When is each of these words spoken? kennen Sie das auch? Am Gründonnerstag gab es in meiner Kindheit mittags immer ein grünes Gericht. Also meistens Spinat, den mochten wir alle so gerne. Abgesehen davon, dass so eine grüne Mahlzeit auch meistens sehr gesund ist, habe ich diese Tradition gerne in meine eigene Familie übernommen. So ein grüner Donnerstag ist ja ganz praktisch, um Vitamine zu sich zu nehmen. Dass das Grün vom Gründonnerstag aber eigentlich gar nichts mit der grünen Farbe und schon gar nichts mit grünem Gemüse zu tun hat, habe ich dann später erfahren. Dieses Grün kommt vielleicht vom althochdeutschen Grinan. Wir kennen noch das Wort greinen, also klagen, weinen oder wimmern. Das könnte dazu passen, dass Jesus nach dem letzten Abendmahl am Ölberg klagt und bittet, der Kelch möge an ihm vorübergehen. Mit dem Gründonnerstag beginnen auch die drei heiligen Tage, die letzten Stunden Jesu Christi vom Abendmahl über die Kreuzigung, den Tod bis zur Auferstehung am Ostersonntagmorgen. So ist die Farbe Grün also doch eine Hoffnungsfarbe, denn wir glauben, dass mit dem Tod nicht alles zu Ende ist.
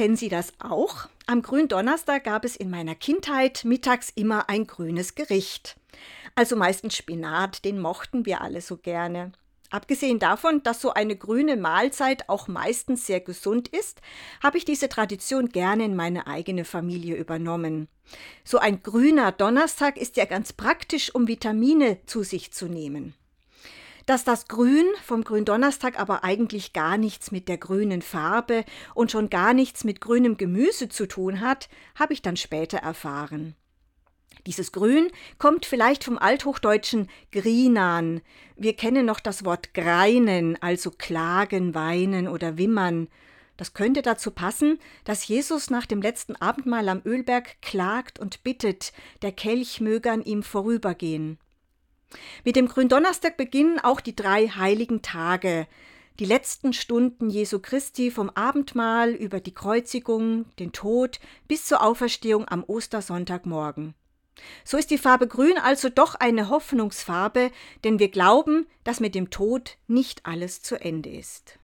kennen 0.00 0.16
Sie 0.16 0.30
das 0.30 0.54
auch? 0.60 1.10
Am 1.26 1.42
Gründonnerstag 1.42 2.24
gab 2.24 2.46
es 2.46 2.56
in 2.56 2.70
meiner 2.70 2.94
Kindheit 2.94 3.66
mittags 3.66 4.08
immer 4.08 4.48
ein 4.48 4.66
grünes 4.66 5.14
Gericht. 5.14 5.76
Also 6.34 6.56
meistens 6.56 6.96
Spinat, 6.96 7.66
den 7.66 7.78
mochten 7.78 8.24
wir 8.24 8.40
alle 8.40 8.62
so 8.62 8.78
gerne. 8.78 9.32
Abgesehen 9.68 10.18
davon, 10.18 10.62
dass 10.62 10.80
so 10.80 10.94
eine 10.94 11.16
grüne 11.16 11.58
Mahlzeit 11.58 12.30
auch 12.30 12.48
meistens 12.48 13.06
sehr 13.06 13.20
gesund 13.20 13.68
ist, 13.68 14.00
habe 14.42 14.56
ich 14.56 14.64
diese 14.64 14.88
Tradition 14.88 15.50
gerne 15.50 15.84
in 15.84 15.94
meine 15.94 16.26
eigene 16.26 16.64
Familie 16.64 17.16
übernommen. 17.16 17.86
So 18.42 18.56
ein 18.56 18.82
grüner 18.82 19.32
Donnerstag 19.32 19.98
ist 19.98 20.16
ja 20.16 20.24
ganz 20.24 20.54
praktisch, 20.54 21.14
um 21.14 21.28
Vitamine 21.28 21.98
zu 22.06 22.22
sich 22.22 22.52
zu 22.52 22.68
nehmen. 22.68 23.12
Dass 24.10 24.24
das 24.24 24.48
Grün 24.48 24.86
vom 25.04 25.22
Gründonnerstag 25.22 25.96
aber 25.96 26.24
eigentlich 26.24 26.72
gar 26.72 26.98
nichts 26.98 27.30
mit 27.30 27.48
der 27.48 27.58
grünen 27.58 28.02
Farbe 28.02 28.64
und 28.92 29.12
schon 29.12 29.30
gar 29.30 29.54
nichts 29.54 29.84
mit 29.84 30.00
grünem 30.00 30.36
Gemüse 30.36 30.88
zu 30.88 31.06
tun 31.06 31.40
hat, 31.40 31.68
habe 31.94 32.12
ich 32.12 32.20
dann 32.20 32.36
später 32.36 32.78
erfahren. 32.78 33.54
Dieses 34.46 34.72
Grün 34.72 35.12
kommt 35.38 35.64
vielleicht 35.64 36.02
vom 36.02 36.18
althochdeutschen 36.18 37.08
Grinan. 37.30 38.20
Wir 38.56 38.74
kennen 38.74 39.06
noch 39.06 39.20
das 39.20 39.44
Wort 39.44 39.74
greinen, 39.74 40.60
also 40.60 40.90
klagen, 40.90 41.76
weinen 41.76 42.26
oder 42.26 42.58
wimmern. 42.58 43.06
Das 43.56 43.74
könnte 43.74 44.02
dazu 44.02 44.32
passen, 44.32 44.80
dass 45.04 45.28
Jesus 45.28 45.70
nach 45.70 45.86
dem 45.86 46.02
letzten 46.02 46.34
Abendmahl 46.34 46.88
am 46.88 47.00
Ölberg 47.04 47.62
klagt 47.62 48.18
und 48.18 48.42
bittet, 48.42 48.92
der 49.22 49.30
Kelch 49.30 49.80
möge 49.80 50.10
an 50.10 50.22
ihm 50.24 50.42
vorübergehen. 50.42 51.38
Mit 52.44 52.56
dem 52.56 52.68
Gründonnerstag 52.68 53.36
beginnen 53.36 53.78
auch 53.78 54.00
die 54.00 54.16
drei 54.16 54.48
heiligen 54.48 55.02
Tage, 55.02 55.66
die 56.18 56.24
letzten 56.26 56.72
Stunden 56.72 57.30
Jesu 57.30 57.60
Christi 57.60 58.10
vom 58.10 58.30
Abendmahl 58.30 59.10
über 59.10 59.40
die 59.40 59.54
Kreuzigung, 59.54 60.44
den 60.58 60.72
Tod 60.72 61.18
bis 61.48 61.64
zur 61.64 61.82
Auferstehung 61.82 62.46
am 62.46 62.62
Ostersonntagmorgen. 62.62 63.94
So 64.64 64.76
ist 64.76 64.90
die 64.90 64.98
Farbe 64.98 65.26
Grün 65.26 65.58
also 65.58 65.88
doch 65.88 66.14
eine 66.14 66.48
Hoffnungsfarbe, 66.48 67.50
denn 67.84 67.98
wir 67.98 68.10
glauben, 68.10 68.66
dass 68.84 69.00
mit 69.00 69.14
dem 69.14 69.30
Tod 69.30 69.76
nicht 69.86 70.26
alles 70.26 70.62
zu 70.62 70.80
Ende 70.80 71.10
ist. 71.10 71.58